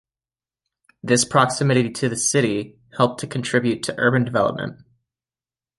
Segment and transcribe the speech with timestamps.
[1.03, 4.77] This proximity to the city helped to contribute to urban development.